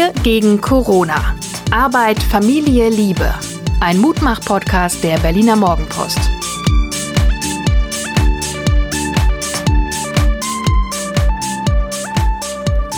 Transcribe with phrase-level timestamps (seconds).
[0.00, 1.36] Wir gegen Corona.
[1.70, 3.34] Arbeit, Familie, Liebe.
[3.80, 6.18] Ein Mutmach-Podcast der Berliner Morgenpost.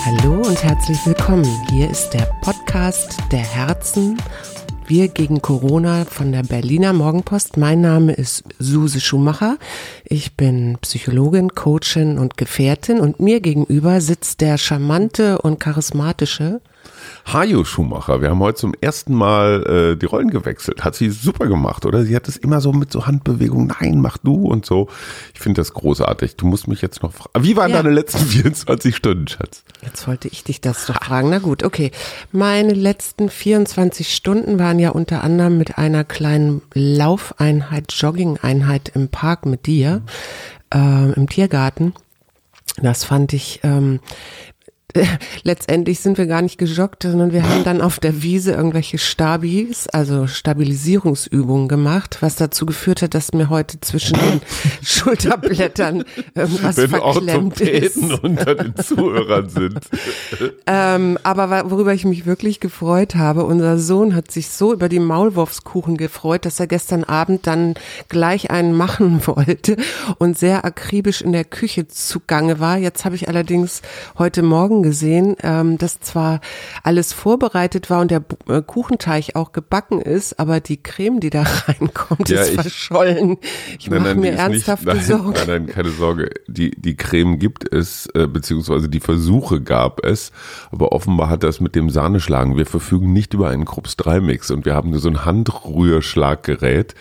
[0.05, 1.67] Hallo und herzlich willkommen.
[1.73, 4.17] Hier ist der Podcast der Herzen.
[4.87, 7.57] Wir gegen Corona von der Berliner Morgenpost.
[7.57, 9.59] Mein Name ist Suse Schumacher.
[10.05, 16.61] Ich bin Psychologin, Coachin und Gefährtin und mir gegenüber sitzt der charmante und charismatische
[17.25, 18.21] Hajo Schumacher.
[18.21, 20.85] Wir haben heute zum ersten Mal äh, die Rollen gewechselt.
[20.85, 22.05] Hat sie super gemacht, oder?
[22.05, 23.73] Sie hat es immer so mit so Handbewegungen.
[23.81, 24.89] Nein, mach du und so.
[25.33, 26.37] Ich finde das großartig.
[26.37, 27.45] Du musst mich jetzt noch fragen.
[27.45, 27.83] Wie waren ja.
[27.83, 29.63] deine letzten 24 Stunden, Schatz?
[29.83, 31.31] Jetzt wollte ich dich das doch fragen.
[31.31, 31.91] Na gut, okay.
[32.33, 39.47] Meine letzten 24 Stunden waren ja unter anderem mit einer kleinen Laufeinheit, Joggingeinheit im Park
[39.47, 40.03] mit dir,
[40.75, 41.95] äh, im Tiergarten.
[42.81, 44.01] Das fand ich ähm,
[45.43, 49.87] letztendlich sind wir gar nicht gejoggt, sondern wir haben dann auf der Wiese irgendwelche Stabis,
[49.89, 54.41] also Stabilisierungsübungen gemacht, was dazu geführt hat, dass mir heute zwischen den
[54.83, 58.23] Schulterblättern irgendwas Wenn verklemmt Orthopäden ist.
[58.23, 59.81] unter den Zuhörern sind.
[60.67, 65.01] ähm, aber worüber ich mich wirklich gefreut habe, unser Sohn hat sich so über die
[65.01, 67.75] Maulwurfskuchen gefreut, dass er gestern Abend dann
[68.09, 69.77] gleich einen machen wollte
[70.19, 72.77] und sehr akribisch in der Küche zugange war.
[72.79, 73.83] Jetzt habe ich allerdings
[74.19, 76.41] heute Morgen gesehen, ähm, dass zwar
[76.83, 81.43] alles vorbereitet war und der äh, Kuchenteig auch gebacken ist, aber die Creme, die da
[81.67, 83.39] reinkommt, ja, ist ich, verschollen.
[83.79, 85.33] Ich mache mir ernsthafte nicht, Sorgen.
[85.33, 86.31] Nein, nein, keine Sorge.
[86.47, 90.33] Die, die Creme gibt es, äh, beziehungsweise die Versuche gab es,
[90.71, 92.57] aber offenbar hat das mit dem Sahneschlagen.
[92.57, 96.95] Wir verfügen nicht über einen Krups 3 Mix und wir haben nur so ein Handrührschlaggerät.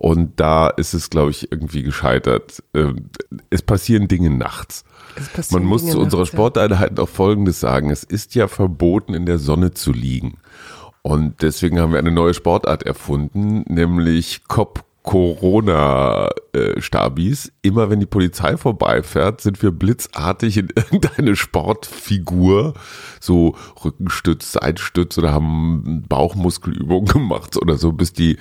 [0.00, 2.62] Und da ist es, glaube ich, irgendwie gescheitert.
[2.72, 3.10] Ähm,
[3.50, 4.86] es passieren Dinge nachts.
[5.50, 7.90] Man muss Dinge zu unserer Sporteinheit auch Folgendes sagen.
[7.90, 10.38] Es ist ja verboten, in der Sonne zu liegen.
[11.02, 14.86] Und deswegen haben wir eine neue Sportart erfunden, nämlich Cop
[16.52, 17.52] Corona-Stabis.
[17.62, 22.74] Immer wenn die Polizei vorbeifährt, sind wir blitzartig in irgendeine Sportfigur,
[23.20, 28.38] so Rückenstütz, Seitstütz oder haben Bauchmuskelübungen gemacht oder so, bis die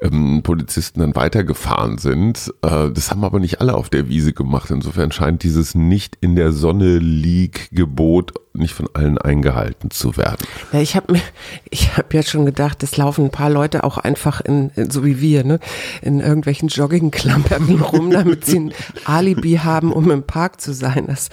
[0.00, 2.52] ähm, Polizisten dann weitergefahren sind.
[2.62, 4.70] Äh, das haben aber nicht alle auf der Wiese gemacht.
[4.70, 10.46] Insofern scheint dieses nicht in der Sonne lieg Gebot nicht von allen eingehalten zu werden.
[10.72, 11.22] Ja, ich habe mir,
[11.70, 15.20] ich habe ja schon gedacht, es laufen ein paar Leute auch einfach in, so wie
[15.20, 15.58] wir, ne,
[16.02, 17.51] in irgendwelchen Joggingklamotten
[17.92, 18.74] rum, damit sie ein
[19.04, 21.06] Alibi haben, um im Park zu sein.
[21.06, 21.28] Das,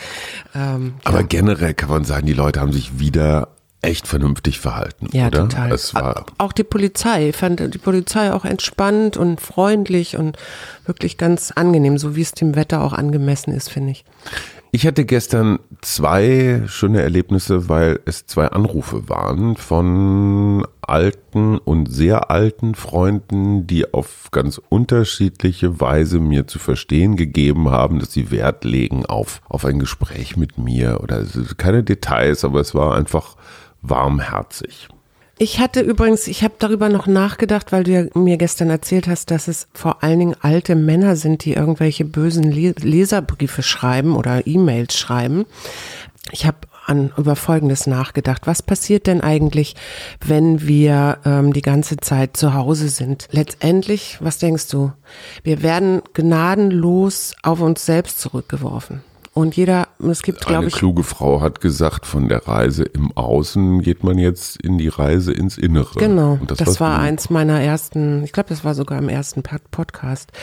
[0.56, 1.26] ähm, Aber ja.
[1.26, 3.50] generell kann man sagen, die Leute haben sich wieder
[3.82, 5.48] echt vernünftig verhalten, ja, oder?
[5.48, 5.72] total.
[5.72, 10.38] Es war auch die Polizei, fand die Polizei auch entspannt und freundlich und
[10.86, 14.04] wirklich ganz angenehm, so wie es dem Wetter auch angemessen ist, finde ich.
[14.72, 22.30] Ich hatte gestern zwei schöne Erlebnisse, weil es zwei Anrufe waren von alten und sehr
[22.30, 28.64] alten Freunden, die auf ganz unterschiedliche Weise mir zu verstehen gegeben haben, dass sie Wert
[28.64, 31.26] legen auf, auf ein Gespräch mit mir oder
[31.58, 33.38] keine Details, aber es war einfach
[33.82, 34.90] warmherzig.
[35.42, 39.32] Ich hatte übrigens, ich habe darüber noch nachgedacht, weil du ja mir gestern erzählt hast,
[39.32, 44.98] dass es vor allen Dingen alte Männer sind, die irgendwelche bösen Leserbriefe schreiben oder E-Mails
[44.98, 45.46] schreiben.
[46.32, 48.48] Ich habe an über Folgendes nachgedacht.
[48.48, 49.78] Was passiert denn eigentlich,
[50.26, 53.30] wenn wir ähm, die ganze Zeit zu Hause sind?
[53.32, 54.92] Letztendlich, was denkst du?
[55.44, 59.04] Wir werden gnadenlos auf uns selbst zurückgeworfen.
[59.40, 60.74] Und jeder, es gibt, glaube ich.
[60.74, 64.90] Eine kluge Frau hat gesagt, von der Reise im Außen geht man jetzt in die
[64.90, 65.98] Reise ins Innere.
[65.98, 66.38] Genau.
[66.46, 69.42] das, das war eins meiner ersten, ich glaube, das war sogar im ersten
[69.72, 70.34] Podcast.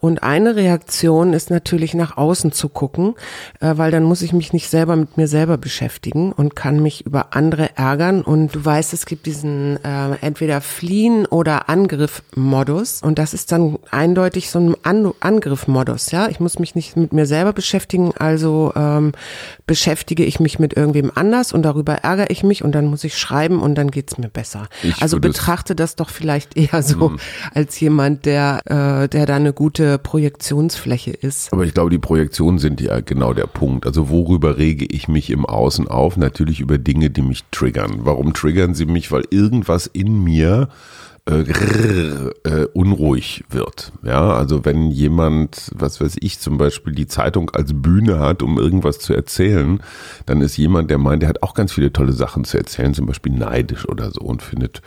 [0.00, 3.14] Und eine Reaktion ist natürlich nach außen zu gucken,
[3.60, 7.06] äh, weil dann muss ich mich nicht selber mit mir selber beschäftigen und kann mich
[7.06, 8.20] über andere ärgern.
[8.20, 13.00] Und du weißt, es gibt diesen äh, entweder Fliehen oder Angriff-Modus.
[13.02, 16.28] Und das ist dann eindeutig so ein An Angriff-Modus, ja.
[16.28, 19.12] Ich muss mich nicht mit mir selber beschäftigen, also also ähm,
[19.66, 23.16] beschäftige ich mich mit irgendwem anders und darüber ärgere ich mich und dann muss ich
[23.16, 24.66] schreiben und dann geht's mir besser.
[24.82, 27.16] Ich also betrachte das doch vielleicht eher so mh.
[27.54, 31.52] als jemand, der, äh, der da eine gute Projektionsfläche ist.
[31.52, 33.86] Aber ich glaube, die Projektionen sind ja genau der Punkt.
[33.86, 36.16] Also worüber rege ich mich im Außen auf?
[36.16, 38.00] Natürlich über Dinge, die mich triggern.
[38.00, 39.12] Warum triggern sie mich?
[39.12, 40.68] Weil irgendwas in mir
[41.24, 41.42] äh,
[42.42, 43.92] äh, unruhig wird.
[44.02, 48.58] Ja, also wenn jemand, was weiß ich, zum Beispiel die Zeitung als Bühne hat, um
[48.58, 49.80] irgendwas zu erzählen,
[50.26, 53.06] dann ist jemand, der meint, der hat auch ganz viele tolle Sachen zu erzählen, zum
[53.06, 54.82] Beispiel neidisch oder so und findet,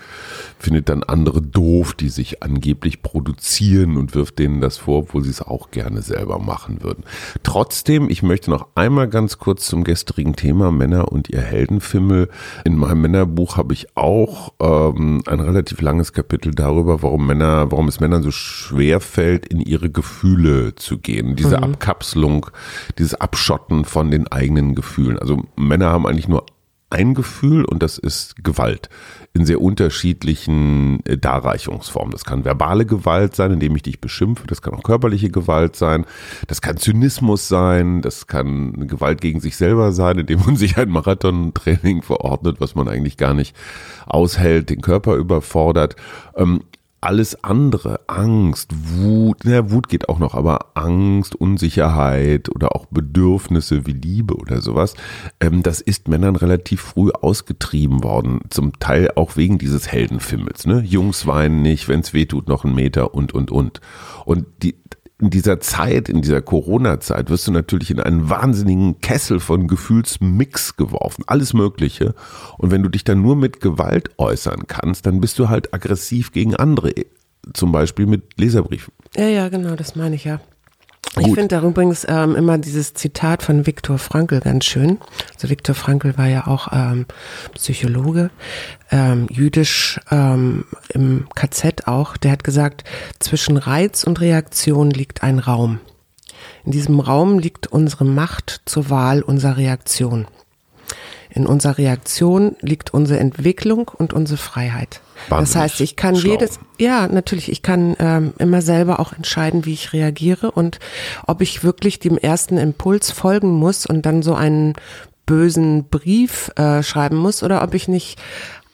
[0.60, 5.30] findet dann andere doof, die sich angeblich produzieren und wirft denen das vor, obwohl sie
[5.30, 7.06] es auch gerne selber machen würden.
[7.44, 12.28] Trotzdem, ich möchte noch einmal ganz kurz zum gestrigen Thema Männer und ihr Heldenfimmel.
[12.66, 17.88] In meinem Männerbuch habe ich auch ähm, ein relativ langes Kapitel darüber, warum Männer, warum
[17.88, 21.36] es Männern so schwer fällt, in ihre Gefühle zu gehen.
[21.36, 21.64] Diese mhm.
[21.64, 22.48] Abkapselung,
[22.98, 25.20] dieses Abschotten von den eigenen Gefühlen.
[25.20, 26.46] Also Männer haben eigentlich nur
[26.90, 28.90] ein Gefühl und das ist Gewalt
[29.34, 32.12] in sehr unterschiedlichen äh, Darreichungsformen.
[32.12, 36.06] Das kann verbale Gewalt sein, indem ich dich beschimpfe, das kann auch körperliche Gewalt sein,
[36.48, 40.90] das kann Zynismus sein, das kann Gewalt gegen sich selber sein, indem man sich ein
[40.90, 43.56] Marathontraining verordnet, was man eigentlich gar nicht
[44.06, 45.96] aushält, den Körper überfordert.
[47.06, 53.86] Alles andere, Angst, Wut, na, Wut geht auch noch, aber Angst, Unsicherheit oder auch Bedürfnisse
[53.86, 54.96] wie Liebe oder sowas,
[55.40, 58.40] ähm, das ist Männern relativ früh ausgetrieben worden.
[58.50, 60.66] Zum Teil auch wegen dieses Heldenfimmels.
[60.66, 60.82] Ne?
[60.82, 63.82] Jungs weinen nicht, wenn es weh tut, noch einen Meter und, und, und.
[64.26, 64.74] Und die,
[65.20, 70.76] in dieser Zeit, in dieser Corona-Zeit, wirst du natürlich in einen wahnsinnigen Kessel von Gefühlsmix
[70.76, 72.14] geworfen, alles Mögliche.
[72.58, 76.32] Und wenn du dich dann nur mit Gewalt äußern kannst, dann bist du halt aggressiv
[76.32, 76.94] gegen andere,
[77.54, 78.94] zum Beispiel mit Leserbriefen.
[79.16, 80.42] Ja, ja, genau, das meine ich ja.
[81.20, 85.00] Ich finde da übrigens ähm, immer dieses Zitat von Viktor Frankl ganz schön.
[85.34, 87.06] Also Viktor Frankl war ja auch ähm,
[87.54, 88.32] Psychologe,
[88.92, 92.18] ähm, jüdisch ähm, im KZ auch.
[92.18, 92.84] Der hat gesagt,
[93.20, 95.80] zwischen Reiz und Reaktion liegt ein Raum.
[96.66, 100.28] In diesem Raum liegt unsere Macht zur Wahl unserer Reaktion.
[101.36, 105.02] In unserer Reaktion liegt unsere Entwicklung und unsere Freiheit.
[105.28, 106.32] Wahnsinnig das heißt, ich kann schlau.
[106.32, 110.80] jedes, ja, natürlich, ich kann ähm, immer selber auch entscheiden, wie ich reagiere und
[111.28, 114.76] ob ich wirklich dem ersten Impuls folgen muss und dann so einen
[115.26, 118.18] bösen Brief äh, schreiben muss oder ob ich nicht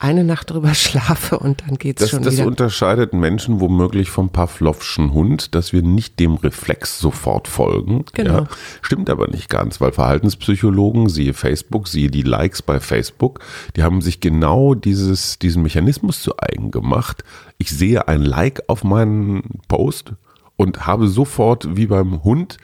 [0.01, 2.44] eine Nacht drüber schlafe und dann geht's das, schon das wieder.
[2.44, 8.06] Das unterscheidet Menschen womöglich vom Pavlovschen Hund, dass wir nicht dem Reflex sofort folgen.
[8.13, 8.39] Genau.
[8.39, 8.48] Ja,
[8.81, 13.39] stimmt aber nicht ganz, weil Verhaltenspsychologen, siehe Facebook, siehe die Likes bei Facebook,
[13.75, 17.24] die haben sich genau dieses, diesen Mechanismus zu eigen gemacht.
[17.59, 20.13] Ich sehe ein Like auf meinen Post
[20.56, 22.57] und habe sofort wie beim Hund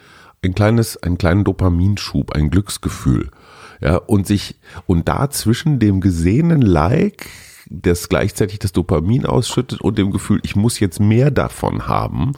[0.44, 3.30] ein kleines, einen kleinen Dopaminschub, ein Glücksgefühl.
[3.82, 7.30] Ja, und sich, und da zwischen dem gesehenen Like,
[7.70, 12.34] das gleichzeitig das Dopamin ausschüttet und dem Gefühl, ich muss jetzt mehr davon haben,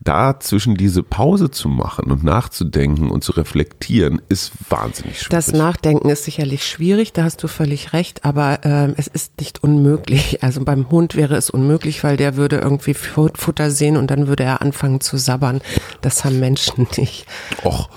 [0.00, 5.30] da zwischen diese Pause zu machen und nachzudenken und zu reflektieren, ist wahnsinnig schwierig.
[5.30, 9.62] Das Nachdenken ist sicherlich schwierig, da hast du völlig recht, aber äh, es ist nicht
[9.62, 10.38] unmöglich.
[10.48, 14.44] Also beim Hund wäre es unmöglich, weil der würde irgendwie Futter sehen und dann würde
[14.44, 15.60] er anfangen zu sabbern.
[16.00, 17.26] Das haben Menschen nicht.
[17.64, 17.90] Och.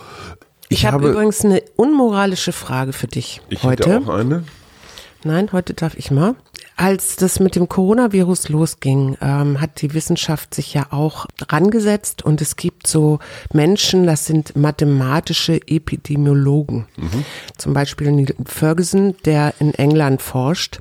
[0.72, 3.90] Ich, ich habe übrigens eine unmoralische Frage für dich ich heute.
[3.92, 4.46] Hätte auch eine.
[5.26, 6.36] Nein, heute darf ich mal.
[6.78, 12.42] Als das mit dem Coronavirus losging, ähm, hat die Wissenschaft sich ja auch rangesetzt und
[12.42, 13.20] es gibt so
[13.52, 16.88] Menschen, das sind mathematische Epidemiologen.
[16.96, 17.26] Mhm.
[17.58, 20.80] Zum Beispiel Neil Ferguson, der in England forscht.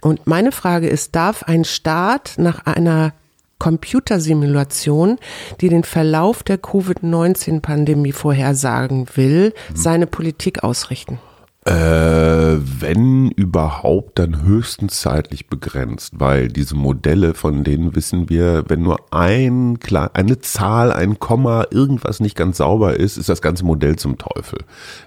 [0.00, 3.12] Und meine Frage ist, darf ein Staat nach einer
[3.58, 5.18] Computersimulation,
[5.60, 11.18] die den Verlauf der Covid-19-Pandemie vorhersagen will, seine Politik ausrichten?
[11.66, 18.82] Äh, wenn überhaupt, dann höchstens zeitlich begrenzt, weil diese Modelle, von denen wissen wir, wenn
[18.82, 19.78] nur ein,
[20.12, 24.58] eine Zahl, ein Komma, irgendwas nicht ganz sauber ist, ist das ganze Modell zum Teufel.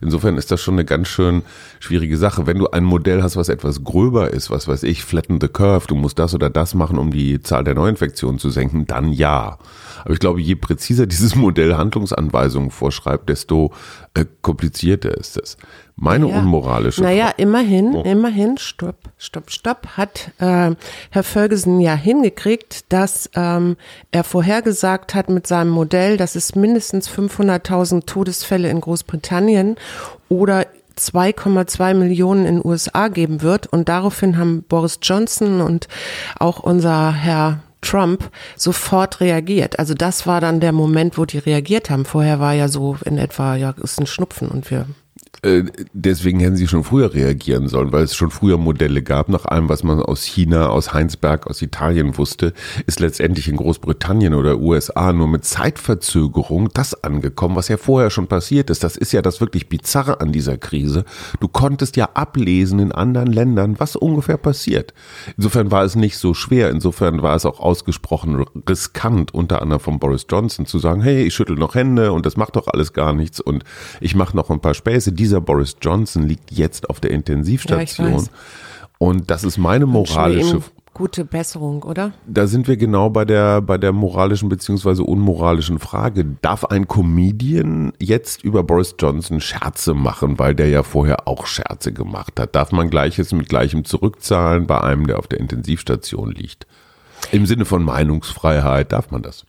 [0.02, 1.44] Insofern ist das schon eine ganz schön
[1.80, 2.48] schwierige Sache.
[2.48, 5.86] Wenn du ein Modell hast, was etwas gröber ist, was weiß ich, flatten the curve,
[5.86, 9.60] du musst das oder das machen, um die Zahl der Neuinfektionen zu senken, dann ja.
[10.04, 13.74] Aber ich glaube, je präziser dieses Modell Handlungsanweisungen vorschreibt, desto
[14.16, 15.58] äh, komplizierter ist es.
[15.96, 16.38] Meine ja.
[16.48, 17.01] Unmoralische.
[17.01, 18.01] Naja, immerhin, oh.
[18.04, 20.72] immerhin, stopp, stopp, stopp, hat äh,
[21.12, 23.77] Herr Ferguson ja hingekriegt, dass ähm,
[24.12, 29.75] er vorhergesagt hat mit seinem Modell, dass es mindestens 500.000 Todesfälle in Großbritannien
[30.30, 30.66] oder
[30.98, 33.68] 2,2 Millionen in den USA geben wird.
[33.68, 35.88] Und daraufhin haben Boris Johnson und
[36.39, 39.77] auch unser Herr Trump sofort reagiert.
[39.77, 42.06] Also das war dann der Moment, wo die reagiert haben.
[42.06, 44.88] Vorher war ja so in etwa, ja, ist ein Schnupfen und wir
[45.44, 49.29] deswegen hätten sie schon früher reagieren sollen, weil es schon früher Modelle gab.
[49.29, 52.53] Nach allem, was man aus China, aus Heinsberg, aus Italien wusste,
[52.88, 58.27] ist letztendlich in Großbritannien oder USA nur mit Zeitverzögerung das angekommen, was ja vorher schon
[58.27, 58.84] passiert ist.
[58.84, 61.06] Das ist ja das wirklich Bizarre an dieser Krise.
[61.39, 64.94] Du konntest ja ablesen in anderen Ländern, was ungefähr passiert.
[65.38, 66.72] Insofern war es nicht so schwer.
[66.72, 71.36] Insofern war es auch ausgesprochen riskant, unter anderem von Boris Johnson zu sagen, hey, ich
[71.36, 73.63] schüttel noch Hände und das macht doch alles gar nichts und
[74.01, 75.12] ich mache noch ein paar Späße.
[75.12, 78.13] Die dieser Boris Johnson liegt jetzt auf der Intensivstation.
[78.13, 78.24] Ja,
[78.98, 80.62] und das ist meine moralische
[80.93, 82.13] gute Besserung, oder?
[82.25, 86.25] Da sind wir genau bei der, bei der moralischen beziehungsweise unmoralischen Frage.
[86.41, 91.93] Darf ein Comedian jetzt über Boris Johnson Scherze machen, weil der ja vorher auch Scherze
[91.93, 92.55] gemacht hat?
[92.55, 96.65] Darf man Gleiches mit Gleichem zurückzahlen bei einem, der auf der Intensivstation liegt?
[97.31, 99.46] Im Sinne von Meinungsfreiheit darf man das?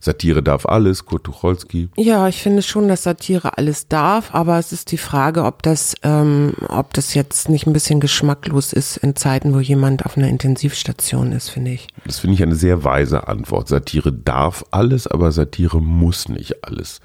[0.00, 1.88] Satire darf alles, Kurt Tucholsky.
[1.96, 5.94] Ja, ich finde schon, dass Satire alles darf, aber es ist die Frage, ob das,
[6.02, 10.28] ähm, ob das jetzt nicht ein bisschen geschmacklos ist in Zeiten, wo jemand auf einer
[10.28, 11.88] Intensivstation ist, finde ich.
[12.04, 13.68] Das finde ich eine sehr weise Antwort.
[13.68, 17.00] Satire darf alles, aber Satire muss nicht alles.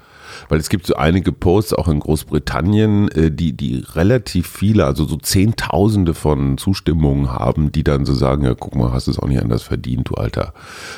[0.48, 5.04] Weil es gibt so einige Posts auch in Großbritannien, äh, die, die relativ viele, also
[5.04, 9.18] so Zehntausende von Zustimmungen haben, die dann so sagen, ja, guck mal, hast du es
[9.18, 10.54] auch nicht anders verdient, du alter,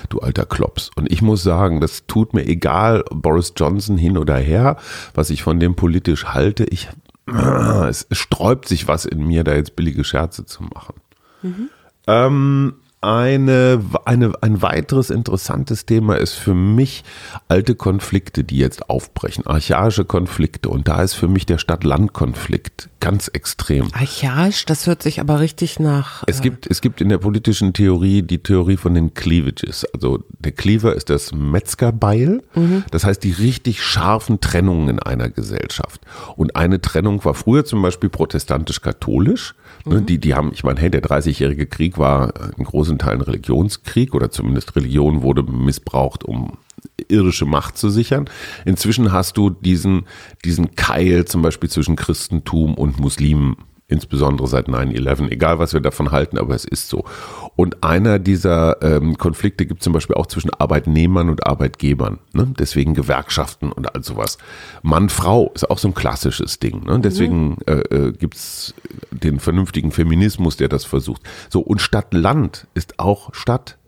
[0.08, 0.90] du alter Klops.
[0.96, 4.76] Und ich muss sagen, das tut mir egal, Boris Johnson hin oder her,
[5.14, 6.88] was ich von dem politisch halte, ich,
[7.88, 10.94] es sträubt sich was in mir, da jetzt billige Scherze zu machen.
[11.42, 11.68] Mhm.
[12.06, 17.04] Ähm, eine, eine, ein weiteres interessantes Thema ist für mich
[17.48, 20.68] alte Konflikte, die jetzt aufbrechen, archaische Konflikte.
[20.70, 23.88] Und da ist für mich der Stadt-Land-Konflikt ganz extrem.
[23.92, 26.24] Archaisch, das hört sich aber richtig nach.
[26.26, 29.84] Es gibt, es gibt in der politischen Theorie die Theorie von den Cleavages.
[29.92, 32.42] Also der Cleaver ist das Metzgerbeil.
[32.54, 32.84] Mhm.
[32.90, 36.00] Das heißt die richtig scharfen Trennungen in einer Gesellschaft.
[36.36, 39.54] Und eine Trennung war früher zum Beispiel protestantisch-katholisch.
[39.84, 40.06] Ne, mhm.
[40.06, 44.30] Die, die haben, ich meine, hey, der 30-jährige Krieg war in großen Teilen Religionskrieg oder
[44.30, 46.58] zumindest Religion wurde missbraucht, um
[47.08, 48.28] irdische Macht zu sichern.
[48.64, 50.06] Inzwischen hast du diesen,
[50.44, 53.56] diesen Keil zum Beispiel zwischen Christentum und Muslimen
[53.94, 57.04] insbesondere seit 9-11, egal was wir davon halten, aber es ist so.
[57.56, 62.18] Und einer dieser ähm, Konflikte gibt es zum Beispiel auch zwischen Arbeitnehmern und Arbeitgebern.
[62.32, 62.52] Ne?
[62.58, 64.38] Deswegen Gewerkschaften und all sowas.
[64.82, 66.84] Mann-Frau ist auch so ein klassisches Ding.
[66.84, 66.98] Ne?
[67.00, 68.74] Deswegen äh, äh, gibt es
[69.12, 71.22] den vernünftigen Feminismus, der das versucht.
[71.48, 73.78] So, und Stadt-Land ist auch Stadt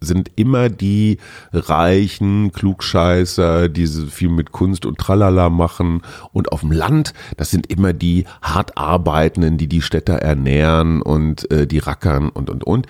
[0.00, 1.18] sind immer die
[1.52, 6.02] reichen Klugscheißer, die viel mit Kunst und Tralala machen.
[6.32, 11.50] Und auf dem Land, das sind immer die hart arbeitenden, die die Städter ernähren und
[11.50, 12.86] äh, die rackern und, und, und.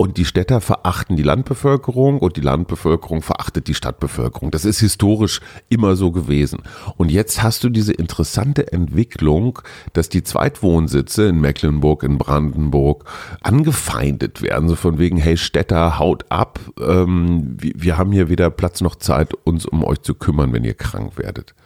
[0.00, 4.52] Und die Städter verachten die Landbevölkerung und die Landbevölkerung verachtet die Stadtbevölkerung.
[4.52, 6.62] Das ist historisch immer so gewesen.
[6.96, 9.58] Und jetzt hast du diese interessante Entwicklung,
[9.94, 13.06] dass die Zweitwohnsitze in Mecklenburg, in Brandenburg
[13.42, 14.68] angefeindet werden.
[14.68, 16.60] So von wegen, hey Städter, haut ab.
[16.80, 20.74] Ähm, wir haben hier weder Platz noch Zeit, uns um euch zu kümmern, wenn ihr
[20.74, 21.56] krank werdet.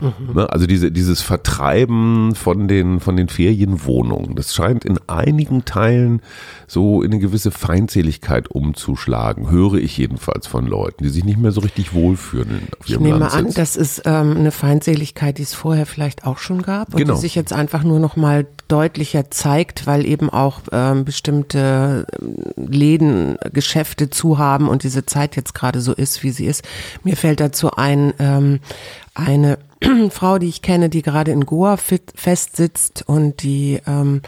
[0.00, 0.38] Mhm.
[0.38, 6.20] Also diese, dieses Vertreiben von den, von den Ferienwohnungen, das scheint in einigen Teilen
[6.66, 11.52] so in eine gewisse Feindseligkeit umzuschlagen, höre ich jedenfalls von Leuten, die sich nicht mehr
[11.52, 12.68] so richtig wohlfühlen.
[12.78, 13.46] Auf ihrem ich nehme Landsitz.
[13.46, 17.14] an, das ist ähm, eine Feindseligkeit, die es vorher vielleicht auch schon gab und genau.
[17.14, 22.66] die sich jetzt einfach nur noch mal deutlicher zeigt, weil eben auch ähm, bestimmte ähm,
[22.68, 26.64] Läden, Geschäfte zu haben und diese Zeit jetzt gerade so ist, wie sie ist.
[27.04, 28.60] Mir fällt dazu ein, ähm,
[29.14, 29.58] eine
[30.10, 34.22] Frau, die ich kenne, die gerade in Goa festsitzt und die ähm,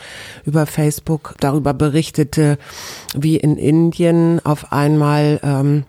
[0.45, 2.59] über Facebook darüber berichtete,
[3.15, 5.85] wie in Indien auf einmal ähm,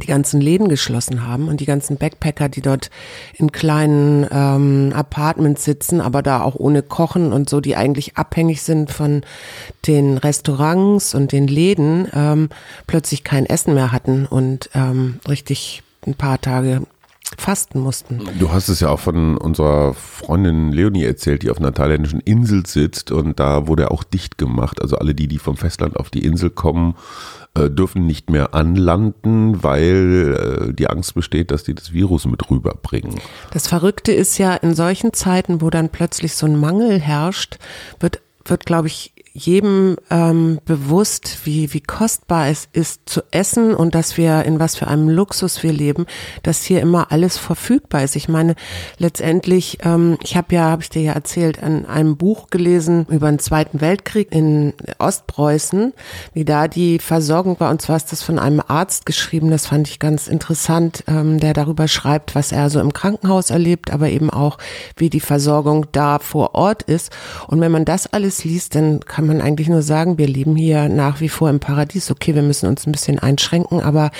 [0.00, 2.90] die ganzen Läden geschlossen haben und die ganzen Backpacker, die dort
[3.34, 8.62] in kleinen ähm, Apartments sitzen, aber da auch ohne Kochen und so, die eigentlich abhängig
[8.62, 9.22] sind von
[9.86, 12.48] den Restaurants und den Läden, ähm,
[12.86, 16.82] plötzlich kein Essen mehr hatten und ähm, richtig ein paar Tage
[17.38, 18.20] fasten mussten.
[18.38, 22.66] Du hast es ja auch von unserer Freundin Leonie erzählt, die auf einer thailändischen Insel
[22.66, 24.82] sitzt und da wurde auch dicht gemacht.
[24.82, 26.94] Also alle die, die vom Festland auf die Insel kommen,
[27.54, 32.48] äh, dürfen nicht mehr anlanden, weil äh, die Angst besteht, dass die das Virus mit
[32.50, 33.20] rüberbringen.
[33.52, 37.58] Das Verrückte ist ja, in solchen Zeiten, wo dann plötzlich so ein Mangel herrscht,
[37.98, 43.94] wird, wird glaube ich, jedem ähm, bewusst, wie, wie kostbar es ist zu essen und
[43.94, 46.06] dass wir in was für einem Luxus wir leben,
[46.42, 48.16] dass hier immer alles verfügbar ist.
[48.16, 48.54] Ich meine,
[48.98, 53.28] letztendlich, ähm, ich habe ja, habe ich dir ja erzählt, an einem Buch gelesen über
[53.30, 55.92] den Zweiten Weltkrieg in Ostpreußen,
[56.34, 57.70] wie da die Versorgung war.
[57.70, 61.52] Und zwar ist das von einem Arzt geschrieben, das fand ich ganz interessant, ähm, der
[61.52, 64.58] darüber schreibt, was er so im Krankenhaus erlebt, aber eben auch,
[64.96, 67.12] wie die Versorgung da vor Ort ist.
[67.46, 70.56] Und wenn man das alles liest, dann kann kann man eigentlich nur sagen, wir leben
[70.56, 72.10] hier nach wie vor im Paradies.
[72.10, 74.12] Okay, wir müssen uns ein bisschen einschränken, aber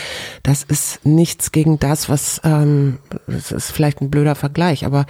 [0.43, 5.07] das ist nichts gegen das, was, ähm, das ist vielleicht ein blöder Vergleich, aber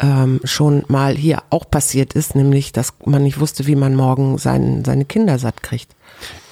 [0.00, 4.38] ähm, schon mal hier auch passiert ist, nämlich, dass man nicht wusste, wie man morgen
[4.38, 5.94] sein, seine Kinder satt kriegt.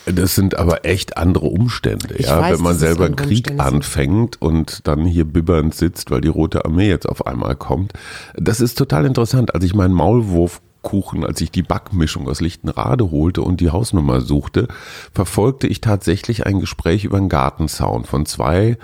[0.05, 2.40] Das sind aber echt andere Umstände, ich ja.
[2.40, 6.28] Weiß, Wenn man selber einen Krieg Umstände anfängt und dann hier bibbernd sitzt, weil die
[6.28, 7.93] Rote Armee jetzt auf einmal kommt.
[8.37, 9.57] Das ist total interessant.
[9.57, 14.21] Als ich meinen Maulwurf Kuchen, als ich die Backmischung aus Lichtenrade holte und die Hausnummer
[14.21, 14.69] suchte,
[15.12, 18.78] verfolgte ich tatsächlich ein Gespräch über einen Gartenzaun von zwei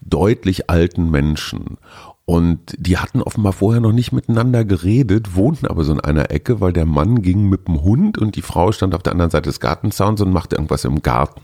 [0.00, 1.76] deutlich alten Menschen.
[2.24, 6.62] Und die hatten offenbar vorher noch nicht miteinander geredet, wohnten aber so in einer Ecke,
[6.62, 9.50] weil der Mann ging mit dem Hund und die Frau stand auf der anderen Seite
[9.50, 11.42] des Gartenzauns und machte irgendwas im Garten.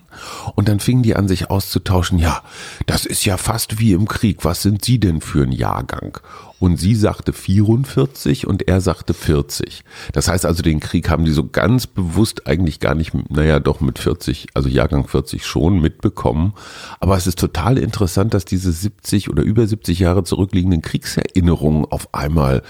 [0.55, 2.19] Und dann fingen die an, sich auszutauschen.
[2.19, 2.41] Ja,
[2.87, 4.47] das ist ja fast wie im Krieg.
[4.47, 6.19] Was sind Sie denn für ein Jahrgang?
[6.59, 9.85] Und sie sagte 44 und er sagte 40.
[10.13, 13.81] Das heißt also, den Krieg haben die so ganz bewusst eigentlich gar nicht, naja, doch
[13.81, 16.55] mit 40, also Jahrgang 40 schon mitbekommen.
[17.01, 22.13] Aber es ist total interessant, dass diese 70 oder über 70 Jahre zurückliegenden Kriegserinnerungen auf
[22.15, 22.63] einmal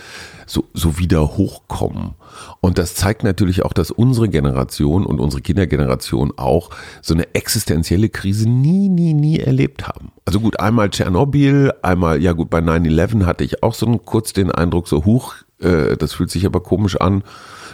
[0.49, 2.15] so, so wieder hochkommen.
[2.61, 6.71] Und das zeigt natürlich auch, dass unsere Generation und unsere Kindergeneration auch
[7.03, 10.11] so eine existenzielle Krise nie, nie, nie erlebt haben.
[10.25, 14.51] Also gut, einmal Tschernobyl, einmal, ja gut, bei 9-11 hatte ich auch so kurz den
[14.51, 17.23] Eindruck, so hoch, äh, das fühlt sich aber komisch an.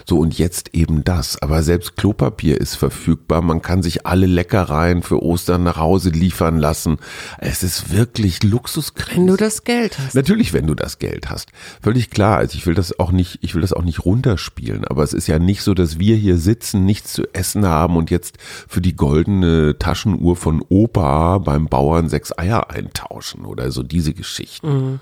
[0.07, 1.41] So und jetzt eben das.
[1.41, 3.41] Aber selbst Klopapier ist verfügbar.
[3.43, 6.99] Man kann sich alle Leckereien für Ostern nach Hause liefern lassen.
[7.39, 9.17] Es ist wirklich Luxuskrise.
[9.17, 10.15] Wenn du das Geld hast.
[10.15, 11.51] Natürlich, wenn du das Geld hast.
[11.83, 12.37] Völlig klar.
[12.37, 14.85] Also ich will das auch nicht, ich will das auch nicht runterspielen.
[14.85, 18.11] Aber es ist ja nicht so, dass wir hier sitzen, nichts zu essen haben und
[18.11, 24.13] jetzt für die goldene Taschenuhr von Opa beim Bauern sechs Eier eintauschen oder so diese
[24.13, 24.69] Geschichten.
[24.69, 25.01] Mhm.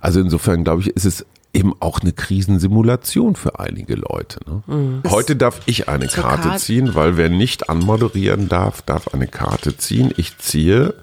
[0.00, 1.26] Also insofern glaube ich, ist es
[1.58, 4.38] eben auch eine Krisensimulation für einige Leute.
[4.46, 4.62] Ne?
[4.66, 5.02] Mhm.
[5.10, 9.76] Heute darf ich eine Karte, Karte ziehen, weil wer nicht anmoderieren darf, darf eine Karte
[9.76, 10.12] ziehen.
[10.16, 10.94] Ich ziehe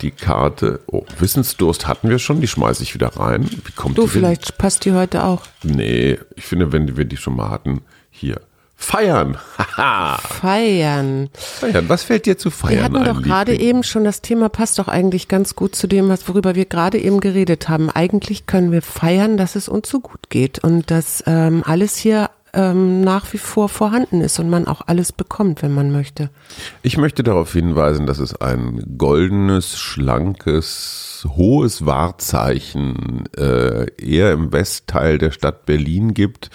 [0.00, 0.80] die Karte.
[0.86, 3.48] Oh, Wissensdurst hatten wir schon, die schmeiße ich wieder rein.
[3.64, 4.54] Wie kommt du, vielleicht hin?
[4.58, 5.42] passt die heute auch.
[5.62, 8.40] Nee, ich finde, wenn wir die schon mal hatten, hier.
[8.82, 9.38] Feiern.
[10.40, 11.30] feiern.
[11.34, 11.88] Feiern.
[11.88, 12.92] Was fällt dir zu feiern?
[12.92, 16.08] Wir hatten doch gerade eben schon, das Thema passt doch eigentlich ganz gut zu dem,
[16.08, 17.90] was, worüber wir gerade eben geredet haben.
[17.90, 22.30] Eigentlich können wir feiern, dass es uns so gut geht und dass ähm, alles hier
[22.54, 26.28] ähm, nach wie vor vorhanden ist und man auch alles bekommt, wenn man möchte.
[26.82, 35.18] Ich möchte darauf hinweisen, dass es ein goldenes, schlankes, hohes Wahrzeichen äh, eher im Westteil
[35.18, 36.50] der Stadt Berlin gibt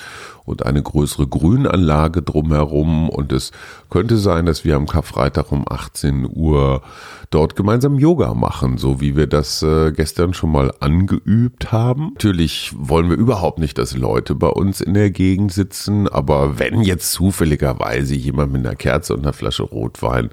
[0.47, 3.09] und eine größere Grünanlage drumherum.
[3.09, 3.51] Und es
[3.89, 6.81] könnte sein, dass wir am Karfreitag um 18 Uhr
[7.29, 12.11] dort gemeinsam Yoga machen, so wie wir das äh, gestern schon mal angeübt haben.
[12.13, 16.81] Natürlich wollen wir überhaupt nicht, dass Leute bei uns in der Gegend sitzen, aber wenn
[16.81, 20.29] jetzt zufälligerweise jemand mit einer Kerze und einer Flasche Rotwein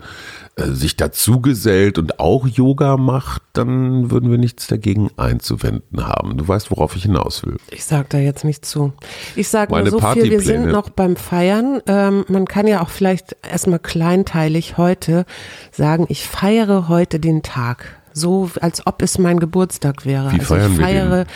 [0.57, 6.37] äh, sich dazu gesellt und auch Yoga macht, dann würden wir nichts dagegen einzuwenden haben.
[6.37, 7.57] Du weißt, worauf ich hinaus will.
[7.71, 8.93] Ich sag da jetzt nicht zu.
[9.35, 11.81] Ich sage nur so viel, wir sind noch beim Feiern.
[11.87, 15.27] Ähm, man kann ja auch vielleicht erstmal kleinteilig heute
[15.73, 20.31] sagen, ich feiere heute den Tag so als ob es mein Geburtstag wäre.
[20.31, 21.27] Wie also ich feiere,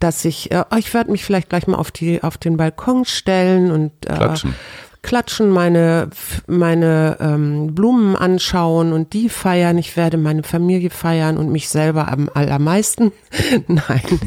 [0.00, 3.70] dass ich, äh, ich werde mich vielleicht gleich mal auf die auf den Balkon stellen
[3.70, 4.54] und äh, Klatschen
[5.02, 6.10] klatschen, meine,
[6.46, 9.76] meine ähm, Blumen anschauen und die feiern.
[9.78, 13.12] Ich werde meine Familie feiern und mich selber am allermeisten.
[13.66, 14.20] Nein,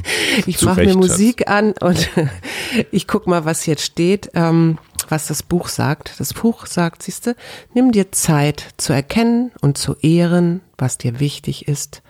[0.46, 2.10] ich mache mir Musik an und
[2.92, 4.78] ich guck mal, was jetzt steht, ähm,
[5.10, 6.20] was das Buch sagt.
[6.20, 7.36] Das Buch sagt, siehste,
[7.74, 12.02] nimm dir Zeit zu erkennen und zu ehren, was dir wichtig ist.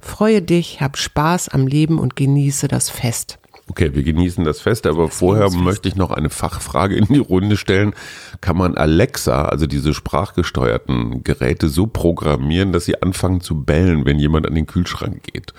[0.00, 3.38] Freue dich, hab Spaß am Leben und genieße das Fest.
[3.72, 7.20] Okay, wir genießen das Fest, aber das vorher möchte ich noch eine Fachfrage in die
[7.20, 7.94] Runde stellen.
[8.42, 14.18] Kann man Alexa, also diese sprachgesteuerten Geräte, so programmieren, dass sie anfangen zu bellen, wenn
[14.18, 15.54] jemand an den Kühlschrank geht?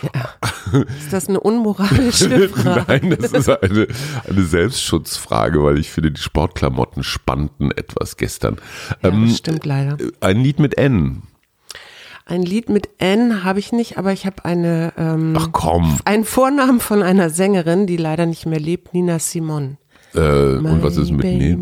[0.00, 0.78] Ja.
[0.96, 2.84] Ist das eine unmoralische Frage?
[2.86, 3.88] Nein, das ist eine,
[4.28, 8.58] eine Selbstschutzfrage, weil ich finde, die Sportklamotten spannten etwas gestern.
[9.02, 9.96] Ja, ähm, stimmt leider.
[10.20, 11.22] Ein Lied mit N.
[12.28, 15.96] Ein Lied mit N habe ich nicht, aber ich habe eine ähm, Ach komm.
[16.04, 19.78] einen Vornamen von einer Sängerin, die leider nicht mehr lebt, Nina Simon.
[20.12, 21.56] Äh, und was ist mit ne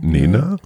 [0.00, 0.58] Nena?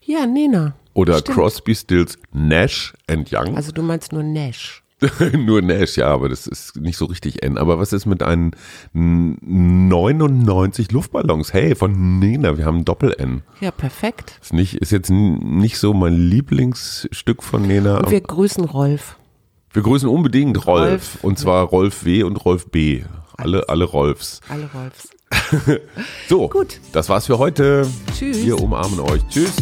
[0.00, 0.74] Ja, Nena.
[0.94, 1.36] Oder Stimmt.
[1.36, 3.54] Crosby, Stills, Nash and Young?
[3.54, 4.81] Also du meinst nur Nash.
[5.38, 7.58] Nur Nash, ja, aber das ist nicht so richtig N.
[7.58, 8.52] Aber was ist mit einem
[8.92, 11.52] 99 Luftballons?
[11.52, 13.42] Hey, von Nena, wir haben Doppel-N.
[13.60, 14.38] Ja, perfekt.
[14.42, 17.98] Ist, nicht, ist jetzt n- nicht so mein Lieblingsstück von Nena.
[17.98, 19.16] Und wir grüßen Rolf.
[19.72, 20.90] Wir grüßen unbedingt Rolf.
[20.90, 21.18] Rolf.
[21.22, 22.22] Und zwar Rolf W.
[22.24, 23.02] und Rolf B.
[23.36, 24.40] Alle, alle Rolfs.
[24.48, 25.08] Alle Rolfs.
[26.28, 26.80] So, Gut.
[26.92, 27.86] das war's für heute.
[28.14, 28.44] Tschüss.
[28.44, 29.22] Wir umarmen euch.
[29.28, 29.56] Tschüss.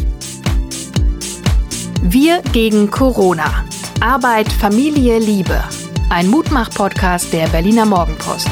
[2.03, 3.64] Wir gegen Corona.
[4.00, 5.62] Arbeit, Familie, Liebe.
[6.08, 8.48] Ein Mutmach-Podcast der Berliner Morgenpost.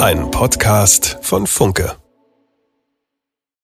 [0.00, 2.03] Ein Podcast von Funke.